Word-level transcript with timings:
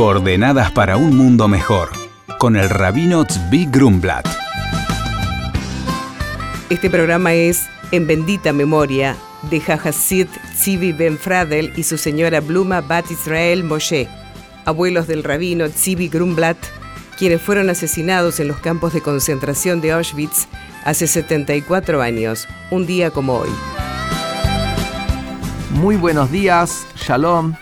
Coordenadas 0.00 0.72
para 0.72 0.96
un 0.96 1.14
mundo 1.14 1.46
mejor, 1.46 1.90
con 2.38 2.56
el 2.56 2.70
rabino 2.70 3.26
Tzvi 3.26 3.66
Grumblat. 3.66 4.26
Este 6.70 6.88
programa 6.88 7.34
es 7.34 7.66
en 7.92 8.06
bendita 8.06 8.54
memoria 8.54 9.14
de 9.50 9.60
Jahasid 9.60 10.26
Tzivi 10.54 10.92
Ben 10.92 11.18
Fradel 11.18 11.74
y 11.76 11.82
su 11.82 11.98
señora 11.98 12.40
Bluma 12.40 12.80
Bat 12.80 13.10
Israel 13.10 13.62
Moshe, 13.62 14.08
abuelos 14.64 15.06
del 15.06 15.22
rabino 15.22 15.68
Tzivi 15.68 16.08
Grumblat, 16.08 16.56
quienes 17.18 17.42
fueron 17.42 17.68
asesinados 17.68 18.40
en 18.40 18.48
los 18.48 18.56
campos 18.56 18.94
de 18.94 19.02
concentración 19.02 19.82
de 19.82 19.92
Auschwitz 19.92 20.48
hace 20.82 21.06
74 21.06 22.00
años, 22.00 22.48
un 22.70 22.86
día 22.86 23.10
como 23.10 23.34
hoy. 23.34 23.50
Muy 25.72 25.96
buenos 25.96 26.32
días, 26.32 26.86
Shalom. 26.96 27.54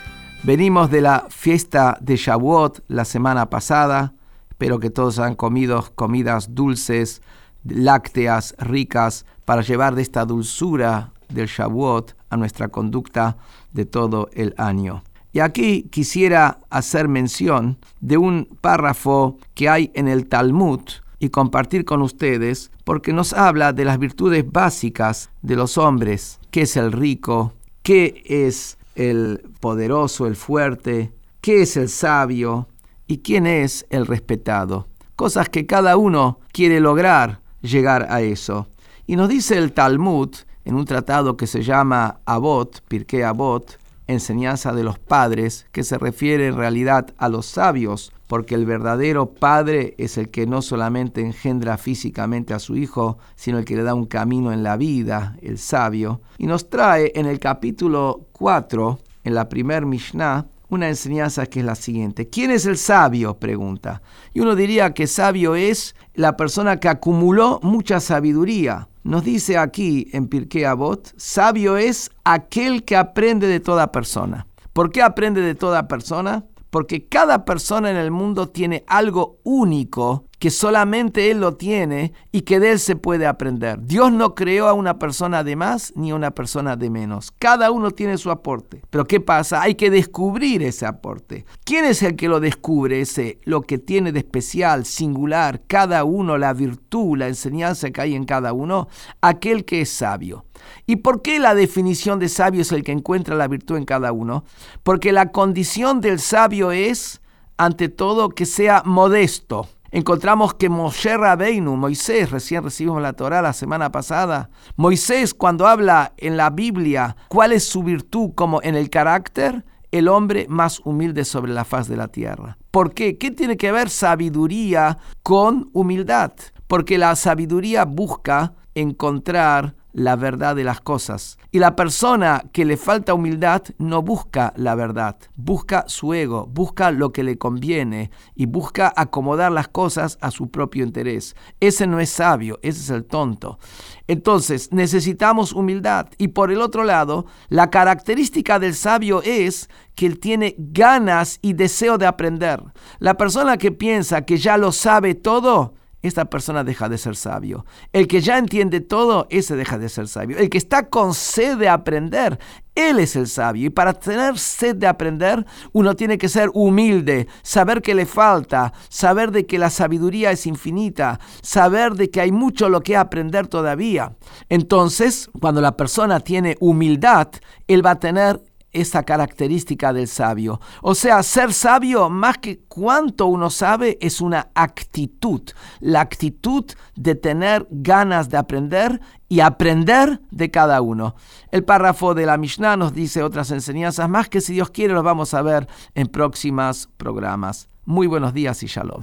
Venimos 0.48 0.90
de 0.90 1.02
la 1.02 1.26
fiesta 1.28 1.98
de 2.00 2.16
Shavuot 2.16 2.82
la 2.88 3.04
semana 3.04 3.50
pasada. 3.50 4.14
Espero 4.48 4.78
que 4.78 4.88
todos 4.88 5.18
hayan 5.18 5.34
comido 5.34 5.84
comidas 5.94 6.54
dulces, 6.54 7.20
lácteas, 7.64 8.54
ricas, 8.58 9.26
para 9.44 9.60
llevar 9.60 9.94
de 9.94 10.00
esta 10.00 10.24
dulzura 10.24 11.12
del 11.28 11.48
Shavuot 11.48 12.16
a 12.30 12.38
nuestra 12.38 12.68
conducta 12.68 13.36
de 13.74 13.84
todo 13.84 14.30
el 14.32 14.54
año. 14.56 15.02
Y 15.34 15.40
aquí 15.40 15.82
quisiera 15.90 16.60
hacer 16.70 17.08
mención 17.08 17.76
de 18.00 18.16
un 18.16 18.48
párrafo 18.62 19.36
que 19.52 19.68
hay 19.68 19.90
en 19.92 20.08
el 20.08 20.28
Talmud 20.28 20.80
y 21.18 21.28
compartir 21.28 21.84
con 21.84 22.00
ustedes 22.00 22.70
porque 22.84 23.12
nos 23.12 23.34
habla 23.34 23.74
de 23.74 23.84
las 23.84 23.98
virtudes 23.98 24.50
básicas 24.50 25.28
de 25.42 25.56
los 25.56 25.76
hombres, 25.76 26.40
qué 26.50 26.62
es 26.62 26.78
el 26.78 26.92
rico, 26.92 27.52
qué 27.82 28.22
es 28.24 28.77
el 28.98 29.42
poderoso, 29.60 30.26
el 30.26 30.36
fuerte, 30.36 31.12
qué 31.40 31.62
es 31.62 31.76
el 31.76 31.88
sabio 31.88 32.68
y 33.06 33.18
quién 33.18 33.46
es 33.46 33.86
el 33.90 34.06
respetado. 34.06 34.88
Cosas 35.16 35.48
que 35.48 35.66
cada 35.66 35.96
uno 35.96 36.40
quiere 36.52 36.80
lograr 36.80 37.40
llegar 37.62 38.08
a 38.10 38.20
eso. 38.20 38.68
Y 39.06 39.16
nos 39.16 39.28
dice 39.28 39.56
el 39.56 39.72
Talmud 39.72 40.34
en 40.64 40.74
un 40.74 40.84
tratado 40.84 41.36
que 41.36 41.46
se 41.46 41.62
llama 41.62 42.20
Abot, 42.26 42.82
Pirkei 42.88 43.22
Abot, 43.22 43.78
enseñanza 44.08 44.72
de 44.72 44.82
los 44.82 44.98
padres, 44.98 45.66
que 45.70 45.84
se 45.84 45.98
refiere 45.98 46.48
en 46.48 46.56
realidad 46.56 47.14
a 47.18 47.28
los 47.28 47.46
sabios, 47.46 48.12
porque 48.26 48.54
el 48.54 48.66
verdadero 48.66 49.34
padre 49.34 49.94
es 49.98 50.18
el 50.18 50.30
que 50.30 50.46
no 50.46 50.60
solamente 50.60 51.20
engendra 51.20 51.78
físicamente 51.78 52.52
a 52.52 52.58
su 52.58 52.76
hijo, 52.76 53.18
sino 53.36 53.58
el 53.58 53.64
que 53.64 53.76
le 53.76 53.84
da 53.84 53.94
un 53.94 54.06
camino 54.06 54.52
en 54.52 54.62
la 54.62 54.76
vida, 54.76 55.36
el 55.40 55.58
sabio. 55.58 56.20
Y 56.36 56.46
nos 56.46 56.68
trae 56.68 57.12
en 57.14 57.26
el 57.26 57.38
capítulo 57.38 58.26
4, 58.32 58.98
en 59.24 59.34
la 59.34 59.48
primer 59.48 59.86
Mishnah, 59.86 60.46
una 60.68 60.88
enseñanza 60.88 61.46
que 61.46 61.60
es 61.60 61.66
la 61.66 61.74
siguiente. 61.74 62.28
¿Quién 62.28 62.50
es 62.50 62.66
el 62.66 62.76
sabio? 62.76 63.38
pregunta. 63.38 64.02
Y 64.34 64.40
uno 64.40 64.54
diría 64.54 64.92
que 64.92 65.06
sabio 65.06 65.54
es 65.54 65.94
la 66.14 66.36
persona 66.36 66.78
que 66.78 66.88
acumuló 66.88 67.60
mucha 67.62 68.00
sabiduría. 68.00 68.88
Nos 69.08 69.24
dice 69.24 69.56
aquí 69.56 70.10
en 70.12 70.28
Pirkei 70.28 70.64
Avot, 70.64 71.14
sabio 71.16 71.78
es 71.78 72.10
aquel 72.24 72.84
que 72.84 72.94
aprende 72.94 73.46
de 73.46 73.58
toda 73.58 73.90
persona. 73.90 74.46
¿Por 74.74 74.92
qué 74.92 75.00
aprende 75.00 75.40
de 75.40 75.54
toda 75.54 75.88
persona? 75.88 76.44
porque 76.70 77.06
cada 77.08 77.44
persona 77.44 77.90
en 77.90 77.96
el 77.96 78.10
mundo 78.10 78.48
tiene 78.48 78.84
algo 78.86 79.38
único 79.42 80.27
que 80.38 80.50
solamente 80.50 81.30
Él 81.30 81.40
lo 81.40 81.56
tiene 81.56 82.12
y 82.30 82.42
que 82.42 82.60
de 82.60 82.72
Él 82.72 82.78
se 82.78 82.96
puede 82.96 83.26
aprender. 83.26 83.80
Dios 83.82 84.12
no 84.12 84.34
creó 84.34 84.68
a 84.68 84.72
una 84.72 84.98
persona 84.98 85.42
de 85.42 85.56
más 85.56 85.92
ni 85.96 86.10
a 86.10 86.14
una 86.14 86.30
persona 86.30 86.76
de 86.76 86.90
menos. 86.90 87.32
Cada 87.38 87.70
uno 87.70 87.90
tiene 87.90 88.18
su 88.18 88.30
aporte. 88.30 88.82
Pero 88.90 89.04
¿qué 89.06 89.20
pasa? 89.20 89.62
Hay 89.62 89.74
que 89.74 89.90
descubrir 89.90 90.62
ese 90.62 90.86
aporte. 90.86 91.44
¿Quién 91.64 91.84
es 91.84 92.02
el 92.02 92.16
que 92.16 92.28
lo 92.28 92.40
descubre? 92.40 93.00
Ese, 93.00 93.38
lo 93.44 93.62
que 93.62 93.78
tiene 93.78 94.12
de 94.12 94.20
especial, 94.20 94.84
singular, 94.84 95.62
cada 95.66 96.04
uno, 96.04 96.38
la 96.38 96.52
virtud, 96.52 97.18
la 97.18 97.28
enseñanza 97.28 97.90
que 97.90 98.00
hay 98.00 98.14
en 98.14 98.24
cada 98.24 98.52
uno, 98.52 98.88
aquel 99.20 99.64
que 99.64 99.80
es 99.80 99.90
sabio. 99.90 100.44
¿Y 100.86 100.96
por 100.96 101.22
qué 101.22 101.38
la 101.38 101.54
definición 101.54 102.18
de 102.18 102.28
sabio 102.28 102.62
es 102.62 102.72
el 102.72 102.84
que 102.84 102.92
encuentra 102.92 103.34
la 103.36 103.48
virtud 103.48 103.76
en 103.76 103.84
cada 103.84 104.12
uno? 104.12 104.44
Porque 104.82 105.12
la 105.12 105.32
condición 105.32 106.00
del 106.00 106.20
sabio 106.20 106.72
es, 106.72 107.20
ante 107.56 107.88
todo, 107.88 108.30
que 108.30 108.46
sea 108.46 108.82
modesto 108.84 109.68
encontramos 109.90 110.54
que 110.54 110.68
Moshe 110.68 111.16
Rabbeinu, 111.16 111.76
Moisés, 111.76 112.30
recién 112.30 112.62
recibimos 112.64 113.02
la 113.02 113.12
Torah 113.12 113.42
la 113.42 113.52
semana 113.52 113.90
pasada, 113.90 114.50
Moisés 114.76 115.34
cuando 115.34 115.66
habla 115.66 116.12
en 116.16 116.36
la 116.36 116.50
Biblia 116.50 117.16
cuál 117.28 117.52
es 117.52 117.64
su 117.64 117.82
virtud 117.82 118.30
como 118.34 118.62
en 118.62 118.74
el 118.74 118.90
carácter, 118.90 119.64
el 119.90 120.08
hombre 120.08 120.46
más 120.48 120.80
humilde 120.84 121.24
sobre 121.24 121.52
la 121.52 121.64
faz 121.64 121.88
de 121.88 121.96
la 121.96 122.08
tierra. 122.08 122.58
¿Por 122.70 122.92
qué? 122.92 123.16
¿Qué 123.16 123.30
tiene 123.30 123.56
que 123.56 123.72
ver 123.72 123.88
sabiduría 123.88 124.98
con 125.22 125.70
humildad? 125.72 126.32
Porque 126.66 126.98
la 126.98 127.16
sabiduría 127.16 127.84
busca 127.84 128.52
encontrar 128.74 129.74
la 129.98 130.14
verdad 130.14 130.54
de 130.54 130.64
las 130.64 130.80
cosas. 130.80 131.38
Y 131.50 131.58
la 131.58 131.74
persona 131.74 132.44
que 132.52 132.64
le 132.64 132.76
falta 132.76 133.14
humildad 133.14 133.62
no 133.78 134.00
busca 134.00 134.52
la 134.56 134.76
verdad, 134.76 135.16
busca 135.34 135.84
su 135.88 136.14
ego, 136.14 136.46
busca 136.46 136.92
lo 136.92 137.12
que 137.12 137.24
le 137.24 137.36
conviene 137.36 138.10
y 138.34 138.46
busca 138.46 138.92
acomodar 138.94 139.50
las 139.50 139.68
cosas 139.68 140.16
a 140.20 140.30
su 140.30 140.50
propio 140.50 140.84
interés. 140.84 141.34
Ese 141.58 141.86
no 141.86 141.98
es 141.98 142.10
sabio, 142.10 142.60
ese 142.62 142.80
es 142.80 142.90
el 142.90 143.06
tonto. 143.06 143.58
Entonces 144.06 144.72
necesitamos 144.72 145.52
humildad. 145.52 146.06
Y 146.16 146.28
por 146.28 146.52
el 146.52 146.60
otro 146.60 146.84
lado, 146.84 147.26
la 147.48 147.70
característica 147.70 148.60
del 148.60 148.74
sabio 148.74 149.20
es 149.22 149.68
que 149.96 150.06
él 150.06 150.20
tiene 150.20 150.54
ganas 150.58 151.40
y 151.42 151.54
deseo 151.54 151.98
de 151.98 152.06
aprender. 152.06 152.62
La 153.00 153.16
persona 153.16 153.56
que 153.56 153.72
piensa 153.72 154.22
que 154.22 154.36
ya 154.36 154.56
lo 154.56 154.70
sabe 154.70 155.16
todo, 155.16 155.74
esta 156.02 156.26
persona 156.26 156.64
deja 156.64 156.88
de 156.88 156.98
ser 156.98 157.16
sabio. 157.16 157.66
El 157.92 158.06
que 158.06 158.20
ya 158.20 158.38
entiende 158.38 158.80
todo, 158.80 159.26
ese 159.30 159.56
deja 159.56 159.78
de 159.78 159.88
ser 159.88 160.08
sabio. 160.08 160.38
El 160.38 160.48
que 160.48 160.58
está 160.58 160.88
con 160.88 161.12
sed 161.12 161.58
de 161.58 161.68
aprender, 161.68 162.38
él 162.74 163.00
es 163.00 163.16
el 163.16 163.26
sabio. 163.26 163.66
Y 163.66 163.70
para 163.70 163.92
tener 163.92 164.38
sed 164.38 164.76
de 164.76 164.86
aprender, 164.86 165.44
uno 165.72 165.96
tiene 165.96 166.16
que 166.16 166.28
ser 166.28 166.50
humilde, 166.54 167.26
saber 167.42 167.82
que 167.82 167.94
le 167.94 168.06
falta, 168.06 168.72
saber 168.88 169.32
de 169.32 169.46
que 169.46 169.58
la 169.58 169.70
sabiduría 169.70 170.30
es 170.30 170.46
infinita, 170.46 171.18
saber 171.42 171.94
de 171.94 172.10
que 172.10 172.20
hay 172.20 172.30
mucho 172.30 172.68
lo 172.68 172.82
que 172.82 172.96
aprender 172.96 173.48
todavía. 173.48 174.16
Entonces, 174.48 175.28
cuando 175.40 175.60
la 175.60 175.76
persona 175.76 176.20
tiene 176.20 176.56
humildad, 176.60 177.28
él 177.66 177.84
va 177.84 177.92
a 177.92 177.98
tener 177.98 178.40
esa 178.72 179.02
característica 179.02 179.92
del 179.92 180.08
sabio. 180.08 180.60
O 180.82 180.94
sea, 180.94 181.22
ser 181.22 181.52
sabio, 181.52 182.10
más 182.10 182.38
que 182.38 182.60
cuánto 182.68 183.26
uno 183.26 183.50
sabe, 183.50 183.98
es 184.00 184.20
una 184.20 184.50
actitud. 184.54 185.42
La 185.80 186.00
actitud 186.00 186.64
de 186.94 187.14
tener 187.14 187.66
ganas 187.70 188.28
de 188.28 188.36
aprender 188.36 189.00
y 189.28 189.40
aprender 189.40 190.20
de 190.30 190.50
cada 190.50 190.80
uno. 190.80 191.14
El 191.50 191.64
párrafo 191.64 192.14
de 192.14 192.26
la 192.26 192.36
Mishnah 192.36 192.76
nos 192.76 192.92
dice 192.92 193.22
otras 193.22 193.50
enseñanzas 193.50 194.08
más 194.08 194.28
que 194.28 194.40
si 194.40 194.54
Dios 194.54 194.70
quiere 194.70 194.94
los 194.94 195.04
vamos 195.04 195.34
a 195.34 195.42
ver 195.42 195.68
en 195.94 196.06
próximas 196.06 196.88
programas. 196.96 197.68
Muy 197.84 198.06
buenos 198.06 198.34
días 198.34 198.62
y 198.62 198.66
shalom. 198.66 199.02